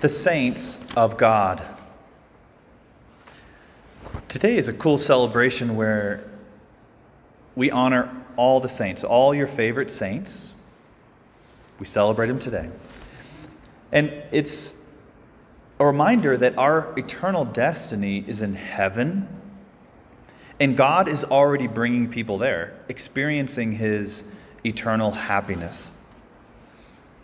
the 0.00 0.08
saints 0.08 0.84
of 0.96 1.16
God. 1.18 1.62
Today 4.28 4.56
is 4.56 4.68
a 4.68 4.72
cool 4.72 4.96
celebration 4.96 5.76
where 5.76 6.24
we 7.54 7.70
honor 7.70 8.10
all 8.36 8.60
the 8.60 8.68
saints, 8.68 9.04
all 9.04 9.34
your 9.34 9.46
favorite 9.46 9.90
saints. 9.90 10.54
We 11.78 11.86
celebrate 11.86 12.28
them 12.28 12.38
today. 12.38 12.70
And 13.92 14.10
it's 14.32 14.82
a 15.78 15.84
reminder 15.84 16.36
that 16.36 16.56
our 16.56 16.94
eternal 16.98 17.44
destiny 17.44 18.24
is 18.26 18.40
in 18.40 18.54
heaven, 18.54 19.28
and 20.60 20.76
God 20.76 21.08
is 21.08 21.24
already 21.24 21.66
bringing 21.66 22.08
people 22.08 22.38
there, 22.38 22.74
experiencing 22.88 23.72
his 23.72 24.30
eternal 24.64 25.10
happiness. 25.10 25.92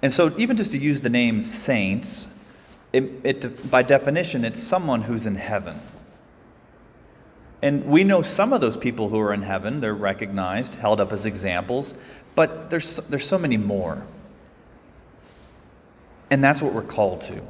And 0.02 0.12
so, 0.12 0.34
even 0.38 0.56
just 0.56 0.72
to 0.72 0.78
use 0.78 1.00
the 1.00 1.08
name 1.08 1.40
saints, 1.40 2.35
it, 2.96 3.44
it, 3.44 3.70
by 3.70 3.82
definition, 3.82 4.44
it's 4.44 4.62
someone 4.62 5.02
who's 5.02 5.26
in 5.26 5.34
heaven. 5.34 5.78
And 7.60 7.84
we 7.84 8.04
know 8.04 8.22
some 8.22 8.54
of 8.54 8.62
those 8.62 8.76
people 8.76 9.10
who 9.10 9.20
are 9.20 9.34
in 9.34 9.42
heaven, 9.42 9.80
they're 9.80 9.94
recognized, 9.94 10.74
held 10.76 11.00
up 11.00 11.12
as 11.12 11.26
examples, 11.26 11.94
but 12.34 12.70
there's, 12.70 12.96
there's 13.08 13.26
so 13.26 13.38
many 13.38 13.58
more. 13.58 14.02
And 16.30 16.42
that's 16.42 16.62
what 16.62 16.72
we're 16.72 16.82
called 16.82 17.20
to. 17.22 17.42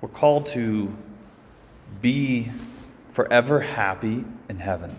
We're 0.00 0.08
called 0.08 0.46
to 0.46 0.94
be 2.00 2.48
forever 3.10 3.58
happy 3.58 4.24
in 4.48 4.58
heaven. 4.58 4.96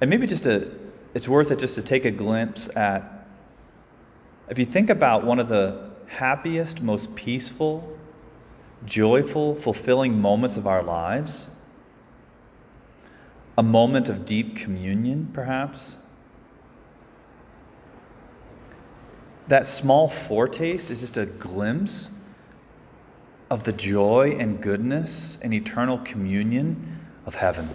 And 0.00 0.10
maybe 0.10 0.26
just 0.26 0.46
a, 0.46 0.68
it's 1.14 1.28
worth 1.28 1.52
it 1.52 1.60
just 1.60 1.76
to 1.76 1.82
take 1.82 2.04
a 2.04 2.10
glimpse 2.10 2.68
at, 2.76 3.28
if 4.48 4.58
you 4.58 4.64
think 4.64 4.90
about 4.90 5.24
one 5.24 5.38
of 5.38 5.48
the 5.48 5.93
happiest, 6.08 6.82
most 6.82 7.14
peaceful, 7.14 7.96
joyful, 8.86 9.54
fulfilling 9.54 10.20
moments 10.20 10.56
of 10.56 10.66
our 10.66 10.82
lives, 10.82 11.48
a 13.56 13.62
moment 13.62 14.08
of 14.08 14.24
deep 14.24 14.56
communion, 14.56 15.28
perhaps. 15.32 15.98
That 19.48 19.66
small 19.66 20.08
foretaste 20.08 20.90
is 20.90 21.00
just 21.00 21.16
a 21.16 21.26
glimpse 21.26 22.10
of 23.50 23.62
the 23.62 23.72
joy 23.72 24.36
and 24.38 24.60
goodness 24.60 25.38
and 25.42 25.52
eternal 25.52 25.98
communion 25.98 26.98
of 27.26 27.34
heaven. 27.34 27.68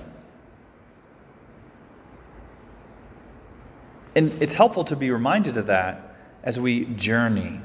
And 4.16 4.32
it's 4.42 4.54
helpful 4.54 4.84
to 4.86 4.96
be 4.96 5.12
reminded 5.12 5.56
of 5.58 5.68
that 5.68 6.16
as 6.44 6.60
we 6.60 6.86
journey. 6.86 7.62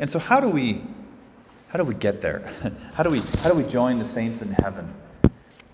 And 0.00 0.10
so 0.10 0.18
how 0.18 0.40
do 0.40 0.48
we 0.48 0.82
how 1.68 1.78
do 1.78 1.84
we 1.84 1.94
get 1.94 2.20
there? 2.20 2.46
how 2.94 3.04
do 3.04 3.10
we 3.10 3.20
how 3.42 3.50
do 3.50 3.54
we 3.54 3.64
join 3.64 3.98
the 3.98 4.04
saints 4.04 4.42
in 4.42 4.50
heaven? 4.50 4.92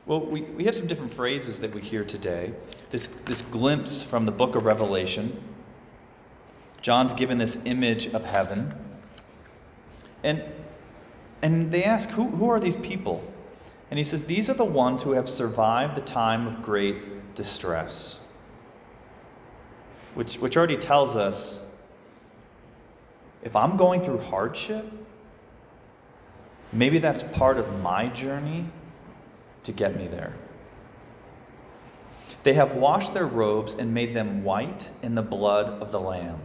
Well, 0.06 0.20
we, 0.20 0.42
we 0.42 0.64
have 0.64 0.76
some 0.76 0.86
different 0.86 1.12
phrases 1.12 1.58
that 1.58 1.74
we 1.74 1.80
hear 1.80 2.04
today. 2.04 2.52
This, 2.92 3.08
this 3.26 3.42
glimpse 3.42 4.04
from 4.04 4.24
the 4.24 4.30
book 4.30 4.54
of 4.54 4.64
Revelation. 4.64 5.36
John's 6.80 7.12
given 7.12 7.38
this 7.38 7.64
image 7.64 8.14
of 8.14 8.24
heaven. 8.24 8.72
And, 10.22 10.44
and 11.42 11.72
they 11.72 11.82
ask, 11.82 12.08
who, 12.10 12.28
who 12.28 12.48
are 12.48 12.60
these 12.60 12.76
people? 12.76 13.20
And 13.90 13.98
he 13.98 14.04
says, 14.04 14.24
These 14.24 14.48
are 14.48 14.54
the 14.54 14.64
ones 14.64 15.02
who 15.02 15.10
have 15.12 15.28
survived 15.28 15.96
the 15.96 16.02
time 16.02 16.46
of 16.46 16.62
great 16.62 17.34
distress. 17.34 18.20
Which, 20.14 20.36
which 20.36 20.56
already 20.56 20.76
tells 20.76 21.16
us 21.16 21.65
if 23.42 23.54
I'm 23.54 23.76
going 23.76 24.02
through 24.02 24.18
hardship, 24.18 24.84
maybe 26.72 26.98
that's 26.98 27.22
part 27.22 27.58
of 27.58 27.80
my 27.80 28.08
journey 28.08 28.66
to 29.64 29.72
get 29.72 29.96
me 29.96 30.08
there. 30.08 30.34
They 32.42 32.54
have 32.54 32.76
washed 32.76 33.12
their 33.12 33.26
robes 33.26 33.74
and 33.74 33.92
made 33.92 34.14
them 34.14 34.44
white 34.44 34.88
in 35.02 35.14
the 35.14 35.22
blood 35.22 35.82
of 35.82 35.90
the 35.90 36.00
Lamb, 36.00 36.38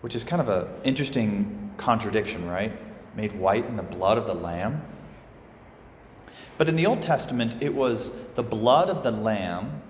which 0.00 0.16
is 0.16 0.24
kind 0.24 0.42
of 0.42 0.48
an 0.48 0.66
interesting 0.82 1.72
contradiction, 1.76 2.48
right? 2.48 2.72
Made 3.16 3.32
white 3.38 3.66
in 3.66 3.76
the 3.76 3.84
blood 3.84 4.18
of 4.18 4.26
the 4.26 4.34
Lamb. 4.34 4.82
But 6.58 6.68
in 6.68 6.76
the 6.76 6.86
Old 6.86 7.02
Testament, 7.02 7.62
it 7.62 7.74
was 7.74 8.18
the 8.34 8.42
blood 8.42 8.90
of 8.90 9.02
the 9.02 9.10
Lamb, 9.10 9.82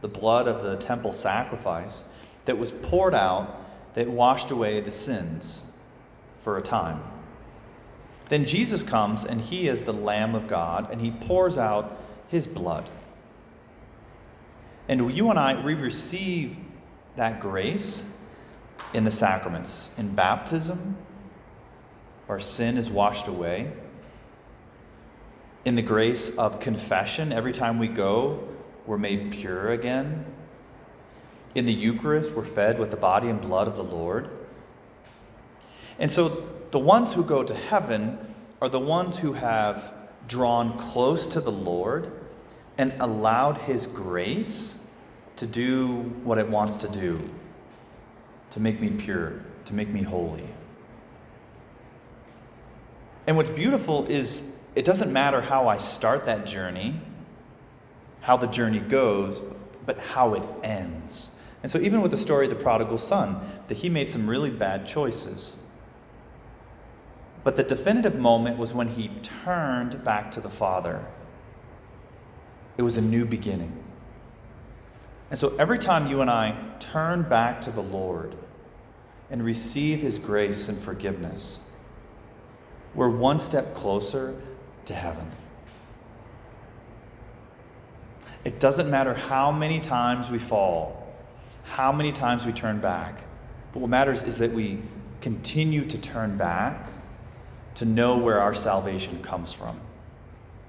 the 0.00 0.08
blood 0.08 0.48
of 0.48 0.62
the 0.62 0.76
temple 0.76 1.12
sacrifice, 1.12 2.04
that 2.46 2.58
was 2.58 2.70
poured 2.70 3.14
out 3.14 3.63
that 3.94 4.08
washed 4.08 4.50
away 4.50 4.80
the 4.80 4.90
sins 4.90 5.70
for 6.42 6.58
a 6.58 6.62
time. 6.62 7.02
Then 8.28 8.46
Jesus 8.46 8.82
comes 8.82 9.24
and 9.24 9.40
he 9.40 9.68
is 9.68 9.82
the 9.82 9.92
Lamb 9.92 10.34
of 10.34 10.48
God 10.48 10.90
and 10.90 11.00
he 11.00 11.10
pours 11.10 11.58
out 11.58 11.98
his 12.28 12.46
blood. 12.46 12.88
And 14.88 15.14
you 15.14 15.30
and 15.30 15.38
I, 15.38 15.64
we 15.64 15.74
receive 15.74 16.56
that 17.16 17.40
grace 17.40 18.12
in 18.92 19.04
the 19.04 19.10
sacraments. 19.10 19.94
In 19.98 20.14
baptism, 20.14 20.96
our 22.28 22.40
sin 22.40 22.76
is 22.76 22.90
washed 22.90 23.28
away. 23.28 23.72
In 25.64 25.74
the 25.74 25.82
grace 25.82 26.36
of 26.36 26.60
confession, 26.60 27.32
every 27.32 27.52
time 27.52 27.78
we 27.78 27.88
go, 27.88 28.46
we're 28.86 28.98
made 28.98 29.32
pure 29.32 29.72
again. 29.72 30.26
In 31.54 31.66
the 31.66 31.72
Eucharist, 31.72 32.32
we're 32.32 32.44
fed 32.44 32.78
with 32.78 32.90
the 32.90 32.96
body 32.96 33.28
and 33.28 33.40
blood 33.40 33.68
of 33.68 33.76
the 33.76 33.84
Lord. 33.84 34.28
And 35.98 36.10
so 36.10 36.48
the 36.72 36.78
ones 36.78 37.12
who 37.12 37.24
go 37.24 37.44
to 37.44 37.54
heaven 37.54 38.18
are 38.60 38.68
the 38.68 38.80
ones 38.80 39.16
who 39.16 39.32
have 39.34 39.94
drawn 40.26 40.76
close 40.78 41.26
to 41.28 41.40
the 41.40 41.52
Lord 41.52 42.10
and 42.76 42.92
allowed 43.00 43.58
His 43.58 43.86
grace 43.86 44.80
to 45.36 45.46
do 45.46 46.12
what 46.24 46.38
it 46.38 46.48
wants 46.48 46.76
to 46.78 46.88
do 46.88 47.20
to 48.50 48.60
make 48.60 48.80
me 48.80 48.90
pure, 48.90 49.40
to 49.66 49.74
make 49.74 49.88
me 49.88 50.02
holy. 50.02 50.48
And 53.26 53.36
what's 53.36 53.50
beautiful 53.50 54.06
is 54.06 54.56
it 54.74 54.84
doesn't 54.84 55.12
matter 55.12 55.40
how 55.40 55.68
I 55.68 55.78
start 55.78 56.26
that 56.26 56.46
journey, 56.46 57.00
how 58.20 58.36
the 58.36 58.46
journey 58.46 58.80
goes, 58.80 59.42
but 59.86 59.98
how 59.98 60.34
it 60.34 60.42
ends. 60.62 61.34
And 61.64 61.72
so, 61.72 61.78
even 61.78 62.02
with 62.02 62.10
the 62.10 62.18
story 62.18 62.44
of 62.44 62.50
the 62.50 62.62
prodigal 62.62 62.98
son, 62.98 63.40
that 63.68 63.78
he 63.78 63.88
made 63.88 64.10
some 64.10 64.28
really 64.28 64.50
bad 64.50 64.86
choices. 64.86 65.62
But 67.42 67.56
the 67.56 67.62
definitive 67.62 68.16
moment 68.16 68.58
was 68.58 68.74
when 68.74 68.86
he 68.86 69.08
turned 69.22 70.04
back 70.04 70.30
to 70.32 70.42
the 70.42 70.50
Father. 70.50 71.02
It 72.76 72.82
was 72.82 72.98
a 72.98 73.00
new 73.00 73.24
beginning. 73.24 73.82
And 75.30 75.40
so 75.40 75.56
every 75.56 75.78
time 75.78 76.06
you 76.06 76.20
and 76.20 76.28
I 76.28 76.54
turn 76.80 77.22
back 77.22 77.62
to 77.62 77.70
the 77.70 77.82
Lord 77.82 78.34
and 79.30 79.42
receive 79.42 80.00
his 80.00 80.18
grace 80.18 80.68
and 80.68 80.78
forgiveness, 80.78 81.60
we're 82.94 83.08
one 83.08 83.38
step 83.38 83.74
closer 83.74 84.38
to 84.84 84.92
heaven. 84.92 85.30
It 88.44 88.60
doesn't 88.60 88.90
matter 88.90 89.14
how 89.14 89.50
many 89.50 89.80
times 89.80 90.28
we 90.28 90.38
fall, 90.38 91.03
how 91.64 91.90
many 91.92 92.12
times 92.12 92.46
we 92.46 92.52
turn 92.52 92.80
back. 92.80 93.22
But 93.72 93.80
what 93.80 93.90
matters 93.90 94.22
is 94.22 94.38
that 94.38 94.52
we 94.52 94.80
continue 95.20 95.84
to 95.86 95.98
turn 95.98 96.36
back 96.36 96.90
to 97.76 97.84
know 97.84 98.18
where 98.18 98.40
our 98.40 98.54
salvation 98.54 99.22
comes 99.22 99.52
from. 99.52 99.80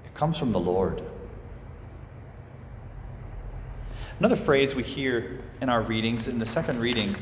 It 0.04 0.14
comes 0.14 0.36
from 0.36 0.52
the 0.52 0.58
Lord. 0.58 1.02
Another 4.18 4.36
phrase 4.36 4.74
we 4.74 4.82
hear 4.82 5.40
in 5.60 5.68
our 5.68 5.82
readings, 5.82 6.26
in 6.26 6.38
the 6.38 6.46
second 6.46 6.80
reading, 6.80 7.14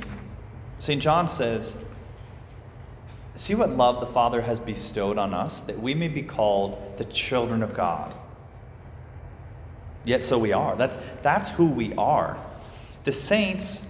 St. 0.78 1.02
John 1.02 1.28
says, 1.28 1.84
See 3.36 3.56
what 3.56 3.70
love 3.70 4.00
the 4.00 4.06
Father 4.06 4.40
has 4.40 4.60
bestowed 4.60 5.18
on 5.18 5.34
us, 5.34 5.60
that 5.62 5.78
we 5.78 5.92
may 5.92 6.06
be 6.06 6.22
called 6.22 6.96
the 6.98 7.04
children 7.06 7.64
of 7.64 7.74
God. 7.74 8.14
Yet 10.04 10.22
so 10.22 10.38
we 10.38 10.52
are. 10.52 10.76
That's, 10.76 10.98
that's 11.22 11.48
who 11.48 11.66
we 11.66 11.94
are. 11.94 12.38
The 13.04 13.12
saints 13.12 13.86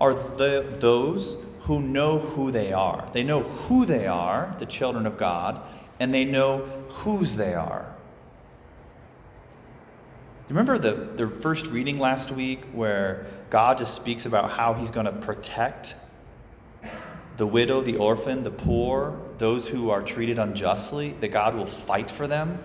are 0.00 0.14
the, 0.14 0.76
those 0.80 1.42
who 1.60 1.80
know 1.80 2.18
who 2.18 2.50
they 2.50 2.72
are. 2.72 3.08
They 3.12 3.22
know 3.22 3.42
who 3.42 3.86
they 3.86 4.06
are, 4.06 4.54
the 4.58 4.66
children 4.66 5.06
of 5.06 5.16
God, 5.16 5.60
and 6.00 6.12
they 6.12 6.24
know 6.24 6.58
whose 6.88 7.36
they 7.36 7.54
are. 7.54 7.86
Remember 10.48 10.78
the, 10.78 10.92
the 10.92 11.28
first 11.28 11.66
reading 11.66 11.98
last 11.98 12.30
week 12.30 12.64
where 12.72 13.26
God 13.48 13.78
just 13.78 13.94
speaks 13.94 14.26
about 14.26 14.50
how 14.50 14.74
he's 14.74 14.90
going 14.90 15.06
to 15.06 15.12
protect 15.12 15.94
the 17.36 17.46
widow, 17.46 17.80
the 17.80 17.96
orphan, 17.96 18.42
the 18.42 18.50
poor, 18.50 19.18
those 19.38 19.66
who 19.66 19.90
are 19.90 20.02
treated 20.02 20.38
unjustly, 20.38 21.14
that 21.20 21.28
God 21.28 21.54
will 21.54 21.66
fight 21.66 22.10
for 22.10 22.26
them? 22.26 22.58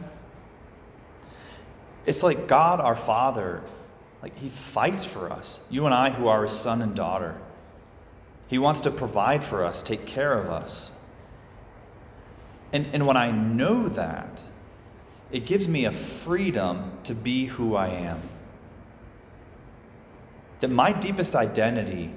It's 2.05 2.23
like 2.23 2.47
God, 2.47 2.79
our 2.79 2.95
Father, 2.95 3.61
like 4.21 4.37
he 4.37 4.49
fights 4.49 5.05
for 5.05 5.31
us, 5.31 5.65
you 5.69 5.85
and 5.85 5.93
I 5.93 6.09
who 6.09 6.27
are 6.27 6.43
his 6.43 6.53
son 6.53 6.81
and 6.81 6.95
daughter. 6.95 7.39
He 8.47 8.57
wants 8.57 8.81
to 8.81 8.91
provide 8.91 9.43
for 9.43 9.65
us, 9.65 9.83
take 9.83 10.05
care 10.05 10.33
of 10.33 10.49
us. 10.49 10.91
And, 12.73 12.87
and 12.93 13.05
when 13.05 13.17
I 13.17 13.31
know 13.31 13.87
that, 13.89 14.43
it 15.31 15.45
gives 15.45 15.67
me 15.67 15.85
a 15.85 15.91
freedom 15.91 16.91
to 17.03 17.13
be 17.13 17.45
who 17.45 17.75
I 17.75 17.89
am. 17.89 18.21
That 20.61 20.69
my 20.69 20.91
deepest 20.91 21.35
identity 21.35 22.13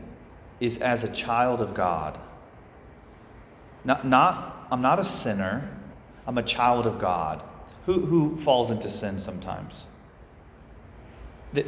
is 0.61 0.79
as 0.79 1.05
a 1.05 1.13
child 1.13 1.61
of 1.61 1.75
God. 1.75 2.19
Not, 3.85 4.07
not, 4.07 4.69
I'm 4.71 4.83
not 4.83 4.99
a 4.99 5.05
sinner, 5.05 5.69
I'm 6.27 6.39
a 6.39 6.43
child 6.43 6.87
of 6.87 6.99
God. 6.99 7.43
Who, 7.87 7.95
who 7.95 8.37
falls 8.39 8.71
into 8.71 8.91
sin 8.91 9.19
sometimes? 9.19 9.87
That, 11.53 11.67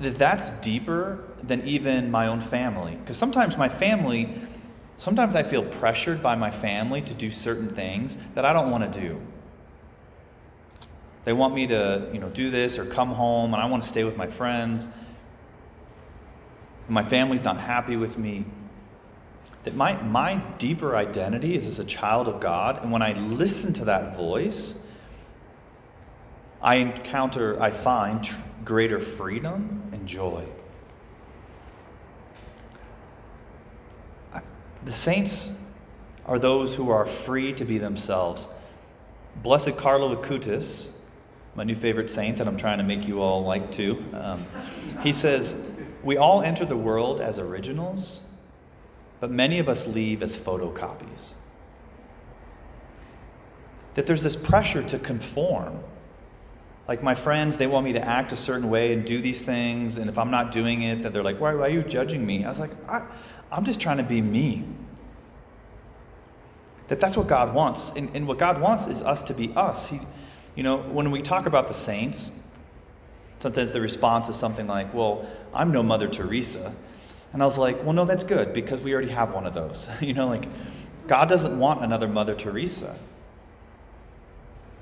that 0.00 0.18
that's 0.18 0.60
deeper 0.60 1.24
than 1.42 1.66
even 1.66 2.10
my 2.10 2.26
own 2.26 2.40
family. 2.40 2.96
Because 2.96 3.16
sometimes 3.16 3.56
my 3.56 3.68
family, 3.68 4.40
sometimes 4.98 5.34
I 5.34 5.42
feel 5.42 5.64
pressured 5.64 6.22
by 6.22 6.34
my 6.34 6.50
family 6.50 7.02
to 7.02 7.14
do 7.14 7.30
certain 7.30 7.68
things 7.68 8.18
that 8.34 8.44
I 8.44 8.52
don't 8.52 8.70
want 8.70 8.92
to 8.92 9.00
do. 9.00 9.20
They 11.24 11.32
want 11.32 11.54
me 11.54 11.66
to, 11.66 12.08
you 12.12 12.20
know, 12.20 12.28
do 12.28 12.50
this 12.50 12.78
or 12.78 12.84
come 12.84 13.08
home 13.08 13.52
and 13.52 13.62
I 13.62 13.66
want 13.66 13.82
to 13.82 13.88
stay 13.88 14.04
with 14.04 14.16
my 14.16 14.28
friends. 14.28 14.88
My 16.88 17.04
family's 17.04 17.42
not 17.42 17.58
happy 17.58 17.96
with 17.96 18.16
me. 18.16 18.44
That 19.64 19.74
my, 19.74 20.00
my 20.02 20.36
deeper 20.58 20.94
identity 20.94 21.56
is 21.56 21.66
as 21.66 21.80
a 21.80 21.84
child 21.84 22.28
of 22.28 22.38
God, 22.38 22.80
and 22.80 22.92
when 22.92 23.02
I 23.02 23.14
listen 23.14 23.72
to 23.74 23.86
that 23.86 24.16
voice, 24.16 24.86
I 26.62 26.76
encounter, 26.76 27.60
I 27.60 27.72
find 27.72 28.30
greater 28.66 29.00
freedom 29.00 29.80
and 29.92 30.06
joy. 30.06 30.44
The 34.84 34.92
saints 34.92 35.56
are 36.26 36.38
those 36.38 36.74
who 36.74 36.90
are 36.90 37.06
free 37.06 37.52
to 37.54 37.64
be 37.64 37.78
themselves. 37.78 38.48
Blessed 39.42 39.76
Carlo 39.76 40.14
Acutis, 40.14 40.90
my 41.54 41.62
new 41.62 41.76
favorite 41.76 42.10
saint 42.10 42.38
that 42.38 42.48
I'm 42.48 42.56
trying 42.56 42.78
to 42.78 42.84
make 42.84 43.06
you 43.06 43.20
all 43.20 43.44
like 43.44 43.70
too, 43.70 44.04
um, 44.12 44.44
he 45.00 45.12
says, 45.12 45.64
We 46.02 46.16
all 46.16 46.42
enter 46.42 46.64
the 46.64 46.76
world 46.76 47.20
as 47.20 47.38
originals, 47.38 48.22
but 49.20 49.30
many 49.30 49.60
of 49.60 49.68
us 49.68 49.86
leave 49.86 50.22
as 50.22 50.36
photocopies. 50.36 51.34
That 53.94 54.06
there's 54.06 54.22
this 54.22 54.36
pressure 54.36 54.82
to 54.88 54.98
conform. 54.98 55.80
Like 56.88 57.02
my 57.02 57.14
friends, 57.14 57.56
they 57.56 57.66
want 57.66 57.84
me 57.84 57.92
to 57.94 58.06
act 58.06 58.32
a 58.32 58.36
certain 58.36 58.70
way 58.70 58.92
and 58.92 59.04
do 59.04 59.20
these 59.20 59.42
things, 59.42 59.96
and 59.96 60.08
if 60.08 60.18
I'm 60.18 60.30
not 60.30 60.52
doing 60.52 60.82
it, 60.82 61.02
that 61.02 61.12
they're 61.12 61.24
like, 61.24 61.40
why, 61.40 61.54
why 61.54 61.66
are 61.66 61.68
you 61.68 61.82
judging 61.82 62.24
me? 62.24 62.44
I 62.44 62.48
was 62.48 62.60
like, 62.60 62.70
I, 62.88 63.04
I'm 63.50 63.64
just 63.64 63.80
trying 63.80 63.96
to 63.96 64.04
be 64.04 64.20
me. 64.20 64.64
That 66.88 67.00
that's 67.00 67.16
what 67.16 67.26
God 67.26 67.54
wants. 67.54 67.94
And, 67.96 68.14
and 68.14 68.28
what 68.28 68.38
God 68.38 68.60
wants 68.60 68.86
is 68.86 69.02
us 69.02 69.22
to 69.22 69.34
be 69.34 69.52
us. 69.56 69.88
He, 69.88 70.00
you 70.54 70.62
know, 70.62 70.78
when 70.78 71.10
we 71.10 71.22
talk 71.22 71.46
about 71.46 71.66
the 71.66 71.74
saints, 71.74 72.38
sometimes 73.40 73.72
the 73.72 73.80
response 73.80 74.28
is 74.28 74.36
something 74.36 74.68
like, 74.68 74.94
well, 74.94 75.28
I'm 75.52 75.72
no 75.72 75.82
Mother 75.82 76.08
Teresa. 76.08 76.72
And 77.32 77.42
I 77.42 77.44
was 77.44 77.58
like, 77.58 77.82
well, 77.82 77.92
no, 77.92 78.04
that's 78.04 78.24
good 78.24 78.54
because 78.54 78.80
we 78.80 78.92
already 78.94 79.10
have 79.10 79.34
one 79.34 79.46
of 79.46 79.54
those. 79.54 79.88
you 80.00 80.14
know, 80.14 80.28
like, 80.28 80.46
God 81.08 81.28
doesn't 81.28 81.58
want 81.58 81.84
another 81.84 82.06
Mother 82.06 82.36
Teresa. 82.36 82.96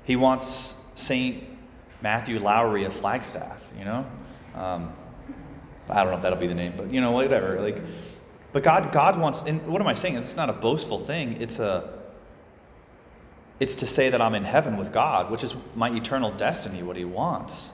He 0.03 0.15
wants 0.15 0.75
Saint 0.93 1.43
Matthew 2.05 2.37
Lowry 2.37 2.85
of 2.85 2.93
Flagstaff, 2.93 3.59
you 3.75 3.83
know? 3.83 4.05
Um, 4.53 4.93
I 5.89 6.03
don't 6.03 6.11
know 6.11 6.17
if 6.17 6.21
that'll 6.21 6.37
be 6.37 6.45
the 6.45 6.53
name, 6.53 6.73
but 6.77 6.93
you 6.93 7.01
know, 7.01 7.09
whatever. 7.09 7.59
Like, 7.59 7.81
but 8.53 8.61
God, 8.61 8.93
God 8.93 9.19
wants, 9.19 9.41
and 9.47 9.65
what 9.65 9.81
am 9.81 9.87
I 9.87 9.95
saying? 9.95 10.15
It's 10.17 10.35
not 10.35 10.47
a 10.47 10.53
boastful 10.53 10.99
thing. 10.99 11.41
It's 11.41 11.57
a, 11.57 11.97
it's 13.59 13.73
to 13.73 13.87
say 13.87 14.11
that 14.11 14.21
I'm 14.21 14.35
in 14.35 14.43
heaven 14.43 14.77
with 14.77 14.93
God, 14.93 15.31
which 15.31 15.43
is 15.43 15.55
my 15.73 15.89
eternal 15.89 16.29
destiny, 16.29 16.83
what 16.83 16.95
He 16.95 17.05
wants. 17.05 17.73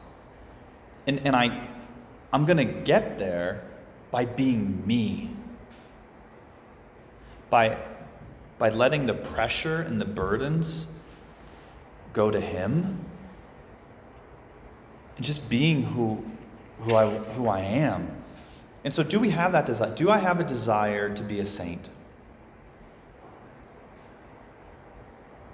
And, 1.08 1.20
and 1.26 1.36
I, 1.36 1.68
I'm 2.32 2.46
to 2.46 2.64
get 2.64 3.20
there 3.20 3.66
by 4.12 4.24
being 4.24 4.88
me. 4.88 5.30
By, 7.50 7.78
by 8.58 8.70
letting 8.70 9.08
the 9.08 9.14
pressure 9.14 9.82
and 9.82 10.00
the 10.00 10.06
burdens 10.06 10.90
go 12.14 12.32
to 12.32 12.40
Him. 12.40 13.11
Just 15.20 15.50
being 15.50 15.84
who, 15.84 16.24
who, 16.82 16.96
I, 16.96 17.08
who 17.10 17.48
I 17.48 17.60
am. 17.60 18.10
And 18.84 18.94
so, 18.94 19.04
do 19.04 19.20
we 19.20 19.30
have 19.30 19.52
that 19.52 19.66
desire? 19.66 19.94
Do 19.94 20.10
I 20.10 20.18
have 20.18 20.40
a 20.40 20.44
desire 20.44 21.14
to 21.14 21.24
be 21.24 21.40
a 21.40 21.46
saint? 21.46 21.90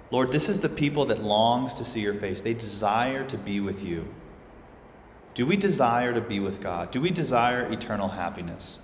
Lord, 0.09 0.31
this 0.31 0.47
is 0.47 0.61
the 0.61 0.69
people 0.69 1.05
that 1.07 1.21
longs 1.21 1.73
to 1.75 1.83
see 1.83 1.99
your 1.99 2.13
face. 2.13 2.41
They 2.41 2.53
desire 2.53 3.27
to 3.27 3.37
be 3.37 3.59
with 3.59 3.83
you. 3.83 4.07
Do 5.33 5.45
we 5.45 5.57
desire 5.57 6.13
to 6.13 6.21
be 6.21 6.39
with 6.39 6.61
God? 6.61 6.91
Do 6.91 7.01
we 7.01 7.11
desire 7.11 7.71
eternal 7.71 8.07
happiness? 8.07 8.79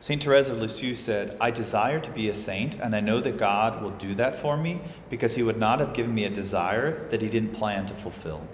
St. 0.00 0.22
Therese 0.22 0.48
of 0.48 0.58
Lisieux 0.58 0.94
said, 0.94 1.36
I 1.40 1.50
desire 1.50 1.98
to 1.98 2.10
be 2.10 2.28
a 2.28 2.34
saint, 2.34 2.76
and 2.76 2.94
I 2.94 3.00
know 3.00 3.20
that 3.20 3.38
God 3.38 3.82
will 3.82 3.90
do 3.90 4.14
that 4.14 4.40
for 4.40 4.56
me 4.56 4.80
because 5.10 5.34
he 5.34 5.42
would 5.42 5.58
not 5.58 5.80
have 5.80 5.94
given 5.94 6.14
me 6.14 6.24
a 6.24 6.30
desire 6.30 7.08
that 7.08 7.20
he 7.20 7.28
didn't 7.28 7.54
plan 7.54 7.86
to 7.86 7.94
fulfill. 7.94 8.46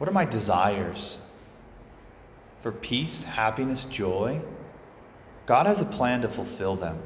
What 0.00 0.08
are 0.08 0.14
my 0.14 0.24
desires? 0.24 1.18
For 2.62 2.72
peace, 2.72 3.22
happiness, 3.22 3.84
joy? 3.84 4.40
God 5.44 5.66
has 5.66 5.82
a 5.82 5.84
plan 5.84 6.22
to 6.22 6.28
fulfill 6.28 6.74
them. 6.74 6.98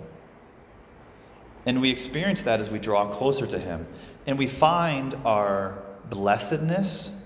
And 1.67 1.81
we 1.81 1.91
experience 1.91 2.45
that 2.45 2.61
as 2.61 2.71
we 2.71 2.79
draw 2.79 3.11
closer 3.13 3.49
to 3.49 3.59
Him. 3.59 3.85
And 4.29 4.39
we 4.39 4.47
find 4.47 5.17
our 5.25 5.83
blessedness 6.09 7.21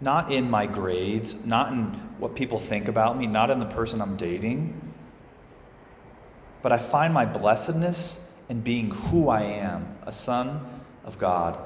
not 0.00 0.32
in 0.32 0.48
my 0.48 0.64
grades, 0.64 1.44
not 1.44 1.72
in 1.72 1.84
what 2.18 2.34
people 2.34 2.58
think 2.58 2.88
about 2.88 3.18
me, 3.18 3.26
not 3.26 3.50
in 3.50 3.58
the 3.58 3.66
person 3.66 4.00
I'm 4.00 4.16
dating, 4.16 4.80
but 6.62 6.72
I 6.72 6.78
find 6.78 7.12
my 7.12 7.26
blessedness 7.26 8.32
in 8.48 8.62
being 8.62 8.90
who 8.90 9.28
I 9.28 9.42
am, 9.42 9.98
a 10.06 10.12
son 10.12 10.82
of 11.04 11.18
God. 11.18 11.58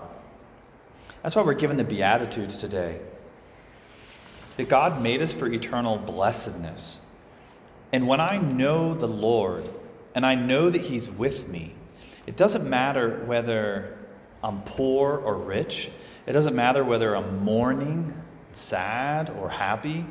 That's 1.25 1.35
why 1.35 1.43
we're 1.43 1.55
given 1.55 1.79
the 1.79 1.85
Beatitudes 1.85 2.59
today. 2.59 3.01
That 4.59 4.69
God 4.69 5.03
made 5.03 5.23
us 5.23 5.33
for 5.33 5.49
eternal 5.49 5.97
blessedness. 5.97 7.01
And 7.93 8.07
when 8.07 8.21
I 8.21 8.37
know 8.37 8.95
the 8.95 9.09
Lord, 9.09 9.69
and 10.15 10.25
I 10.25 10.35
know 10.35 10.69
that 10.71 10.83
He's 10.83 11.11
with 11.11 11.49
me. 11.49 11.75
It 12.27 12.37
doesn't 12.37 12.69
matter 12.69 13.25
whether 13.25 13.99
I'm 14.43 14.63
poor 14.63 15.17
or 15.17 15.37
rich. 15.37 15.91
It 16.27 16.33
doesn't 16.33 16.55
matter 16.55 16.85
whether 16.85 17.17
I'm 17.17 17.43
mourning, 17.43 18.15
sad, 18.53 19.31
or 19.31 19.49
happy. 19.49 20.07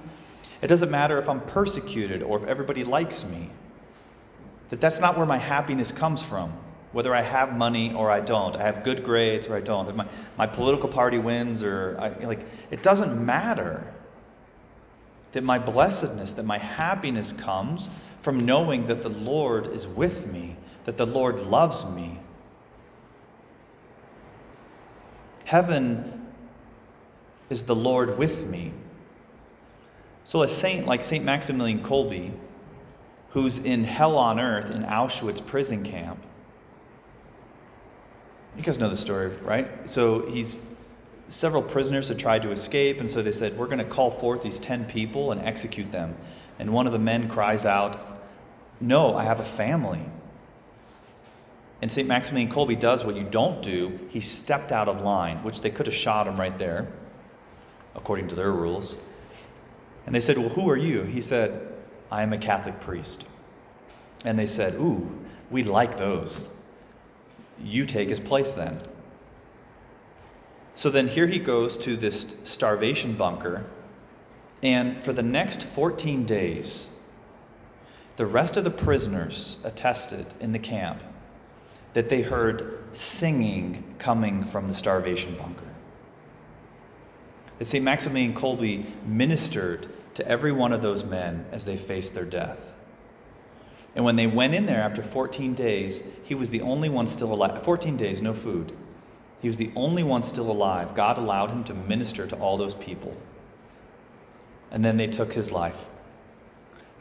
It 0.64 0.68
doesn't 0.68 0.92
matter 0.92 1.20
if 1.20 1.30
I'm 1.30 1.42
persecuted 1.42 2.24
or 2.24 2.38
if 2.38 2.46
everybody 2.46 2.84
likes 2.84 3.24
me. 3.30 3.52
That 4.72 4.82
that's 4.82 5.00
not 5.00 5.16
where 5.16 5.28
my 5.28 5.38
happiness 5.38 5.92
comes 5.92 6.24
from. 6.24 6.54
Whether 6.94 7.14
I 7.14 7.24
have 7.24 7.58
money 7.58 7.94
or 7.94 8.10
I 8.10 8.22
don't, 8.22 8.56
I 8.56 8.62
have 8.64 8.84
good 8.84 9.04
grades 9.04 9.48
or 9.48 9.58
I 9.58 9.62
don't, 9.62 9.90
if 9.90 9.96
my, 9.96 10.08
my 10.38 10.48
political 10.48 10.88
party 10.88 11.18
wins 11.18 11.64
or 11.64 11.98
I, 12.00 12.10
like, 12.26 12.46
it 12.72 12.84
doesn't 12.84 13.24
matter. 13.24 13.86
That 15.34 15.44
my 15.44 15.58
blessedness, 15.58 16.34
that 16.34 16.46
my 16.46 16.60
happiness 16.60 17.32
comes 17.34 17.90
from 18.22 18.46
knowing 18.46 18.86
that 18.86 19.02
the 19.02 19.10
Lord 19.10 19.68
is 19.74 19.88
with 19.88 20.28
me, 20.28 20.56
that 20.86 20.96
the 20.96 21.08
Lord 21.08 21.42
loves 21.48 21.84
me. 21.92 22.20
Heaven 25.46 26.28
is 27.50 27.64
the 27.66 27.76
Lord 27.76 28.18
with 28.20 28.46
me. 28.48 28.72
So, 30.26 30.44
a 30.44 30.50
saint 30.50 30.86
like 30.86 31.04
St. 31.04 31.26
Maximilian 31.26 31.84
Kolbe, 31.84 32.32
who's 33.30 33.58
in 33.58 33.84
hell 33.84 34.16
on 34.16 34.40
earth 34.40 34.72
in 34.72 34.84
Auschwitz 34.84 35.46
prison 35.46 35.84
camp, 35.84 36.24
you 38.58 38.64
guys 38.64 38.80
know 38.80 38.90
the 38.90 38.98
story, 38.98 39.30
right? 39.44 39.90
So, 39.90 40.26
he's 40.28 40.60
several 41.28 41.64
prisoners 41.64 42.10
had 42.10 42.20
tried 42.20 42.44
to 42.44 42.52
escape, 42.52 43.00
and 43.00 43.10
so 43.10 43.22
they 43.22 43.32
said, 43.32 43.58
We're 43.58 43.68
going 43.68 43.80
to 43.80 43.86
call 43.86 44.12
forth 44.12 44.44
these 44.44 44.60
10 44.60 44.86
people 44.86 45.32
and 45.32 45.42
execute 45.42 45.92
them. 45.92 46.16
And 46.60 46.72
one 46.72 46.86
of 46.86 46.94
the 46.94 47.00
men 47.00 47.28
cries 47.28 47.66
out, 47.66 48.14
no, 48.84 49.16
I 49.16 49.24
have 49.24 49.40
a 49.40 49.46
family. 49.46 50.02
And 51.82 51.92
St. 51.92 52.08
Maximilian 52.08 52.52
Kolbe 52.52 52.80
does 52.80 53.06
what 53.06 53.16
you 53.16 53.24
don't 53.24 53.62
do. 53.62 54.00
He 54.10 54.20
stepped 54.20 54.72
out 54.72 54.88
of 54.88 55.02
line, 55.02 55.38
which 55.44 55.62
they 55.62 55.70
could 55.70 55.86
have 55.86 55.96
shot 55.96 56.28
him 56.28 56.38
right 56.38 56.58
there, 56.58 56.88
according 57.96 58.28
to 58.30 58.36
their 58.36 58.52
rules. 58.52 58.98
And 60.06 60.14
they 60.14 60.22
said, 60.22 60.38
Well, 60.38 60.50
who 60.50 60.70
are 60.70 60.78
you? 60.78 61.04
He 61.04 61.22
said, 61.22 61.74
I 62.12 62.24
am 62.24 62.34
a 62.34 62.38
Catholic 62.38 62.80
priest. 62.82 63.26
And 64.26 64.38
they 64.38 64.48
said, 64.48 64.76
Ooh, 64.76 65.10
we 65.50 65.64
like 65.64 65.98
those. 65.98 66.56
You 67.64 67.86
take 67.86 68.10
his 68.10 68.20
place 68.20 68.52
then. 68.52 68.80
So 70.76 70.90
then 70.90 71.08
here 71.08 71.28
he 71.28 71.40
goes 71.40 71.78
to 71.78 71.96
this 71.96 72.36
starvation 72.44 73.14
bunker. 73.14 73.66
And 74.62 75.02
for 75.04 75.14
the 75.14 75.24
next 75.24 75.64
14 75.64 76.26
days, 76.26 76.94
the 78.16 78.26
rest 78.26 78.58
of 78.58 78.64
the 78.64 78.72
prisoners 78.72 79.60
attested 79.64 80.26
in 80.40 80.52
the 80.52 80.60
camp 80.60 81.02
that 81.94 82.10
they 82.10 82.22
heard 82.22 82.84
singing 82.92 83.96
coming 84.00 84.44
from 84.44 84.68
the 84.68 84.74
starvation 84.74 85.36
bunker. 85.36 85.66
That 87.60 87.66
St. 87.66 87.84
Maximilian 87.84 88.34
Kolbe 88.34 88.86
ministered 89.06 89.88
to 90.16 90.28
every 90.28 90.52
one 90.52 90.74
of 90.74 90.82
those 90.82 91.04
men 91.04 91.46
as 91.52 91.66
they 91.66 91.78
faced 91.78 92.14
their 92.14 92.26
death. 92.26 92.73
And 93.96 94.04
when 94.04 94.16
they 94.16 94.28
went 94.28 94.56
in 94.56 94.66
there 94.66 94.82
after 94.82 95.04
14 95.04 95.54
days, 95.54 96.12
he 96.24 96.36
was 96.36 96.50
the 96.50 96.62
only 96.62 96.90
one 96.90 97.08
still 97.08 97.34
alive. 97.34 97.64
14 97.64 97.96
days, 97.96 98.22
no 98.22 98.34
food. 98.34 98.76
He 99.42 99.48
was 99.48 99.58
the 99.58 99.72
only 99.76 100.04
one 100.04 100.24
still 100.24 100.50
alive. 100.50 100.96
God 100.96 101.18
allowed 101.18 101.52
him 101.52 101.64
to 101.66 101.74
minister 101.74 102.26
to 102.28 102.36
all 102.38 102.58
those 102.58 102.76
people. 102.76 103.16
And 104.72 104.84
then 104.84 104.98
they 104.98 105.08
took 105.08 105.34
his 105.34 105.52
life. 105.52 105.78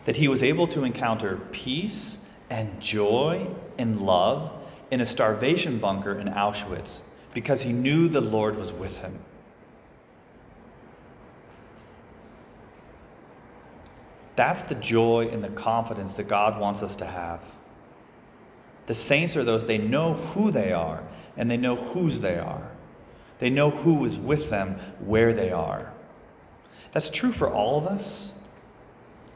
That 0.04 0.16
he 0.16 0.28
was 0.28 0.42
able 0.42 0.66
to 0.68 0.84
encounter 0.84 1.36
peace 1.52 2.24
and 2.50 2.80
joy 2.80 3.46
and 3.78 4.02
love 4.02 4.52
in 4.90 5.00
a 5.00 5.06
starvation 5.06 5.78
bunker 5.78 6.18
in 6.18 6.28
Auschwitz 6.28 7.00
because 7.32 7.62
he 7.62 7.72
knew 7.72 8.08
the 8.08 8.20
Lord 8.20 8.56
was 8.56 8.72
with 8.72 8.96
him. 8.98 9.18
That's 14.42 14.62
the 14.64 14.74
joy 14.74 15.28
and 15.30 15.44
the 15.44 15.50
confidence 15.50 16.14
that 16.14 16.26
God 16.26 16.58
wants 16.58 16.82
us 16.82 16.96
to 16.96 17.06
have. 17.06 17.40
The 18.88 18.94
saints 18.94 19.36
are 19.36 19.44
those, 19.44 19.64
they 19.64 19.78
know 19.78 20.14
who 20.14 20.50
they 20.50 20.72
are 20.72 21.04
and 21.36 21.48
they 21.48 21.56
know 21.56 21.76
whose 21.76 22.18
they 22.18 22.40
are. 22.40 22.68
They 23.38 23.50
know 23.50 23.70
who 23.70 24.04
is 24.04 24.18
with 24.18 24.50
them 24.50 24.80
where 24.98 25.32
they 25.32 25.52
are. 25.52 25.92
That's 26.90 27.08
true 27.08 27.30
for 27.30 27.52
all 27.52 27.78
of 27.78 27.86
us, 27.86 28.32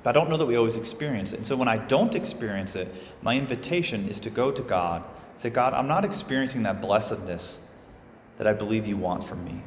but 0.02 0.10
I 0.10 0.12
don't 0.18 0.28
know 0.28 0.38
that 0.38 0.46
we 0.46 0.56
always 0.56 0.75
experience 0.75 1.32
it. 1.32 1.36
And 1.36 1.46
so 1.46 1.54
when 1.54 1.68
I 1.68 1.76
don't 1.76 2.16
experience 2.16 2.75
it, 2.75 2.92
my 3.22 3.36
invitation 3.36 4.08
is 4.08 4.18
to 4.18 4.30
go 4.30 4.50
to 4.50 4.62
God 4.62 5.04
and 5.04 5.40
say, 5.40 5.50
God, 5.50 5.72
I'm 5.72 5.86
not 5.86 6.04
experiencing 6.04 6.64
that 6.64 6.80
blessedness 6.80 7.70
that 8.38 8.48
I 8.48 8.52
believe 8.54 8.88
you 8.88 8.96
want 8.96 9.22
from 9.22 9.44
me. 9.44 9.62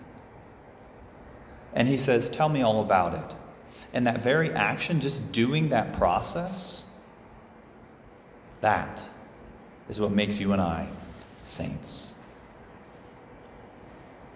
And 1.75 1.88
He 1.88 1.98
says, 1.98 2.29
Tell 2.29 2.50
me 2.50 2.62
all 2.62 2.81
about 2.81 3.13
it. 3.13 3.36
And 3.93 4.07
that 4.07 4.21
very 4.21 4.53
action, 4.53 5.00
just 5.00 5.31
doing 5.31 5.69
that 5.69 5.93
process, 5.93 6.86
that 8.62 9.03
is 9.89 10.00
what 10.00 10.12
makes 10.12 10.39
you 10.39 10.53
and 10.53 10.62
I 10.62 10.88
saints. 11.45 12.09